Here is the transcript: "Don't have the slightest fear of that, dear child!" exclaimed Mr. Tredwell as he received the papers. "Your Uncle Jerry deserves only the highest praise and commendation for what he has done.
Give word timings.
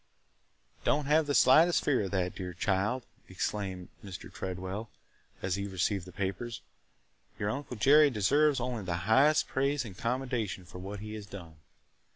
"Don't 0.83 1.05
have 1.05 1.27
the 1.27 1.35
slightest 1.35 1.85
fear 1.85 2.01
of 2.01 2.09
that, 2.09 2.33
dear 2.33 2.55
child!" 2.55 3.05
exclaimed 3.29 3.89
Mr. 4.03 4.33
Tredwell 4.33 4.89
as 5.43 5.57
he 5.57 5.67
received 5.67 6.05
the 6.07 6.11
papers. 6.11 6.61
"Your 7.37 7.51
Uncle 7.51 7.75
Jerry 7.77 8.09
deserves 8.09 8.59
only 8.59 8.81
the 8.83 8.95
highest 9.05 9.47
praise 9.47 9.85
and 9.85 9.95
commendation 9.95 10.65
for 10.65 10.79
what 10.79 11.01
he 11.01 11.13
has 11.13 11.27
done. 11.27 11.57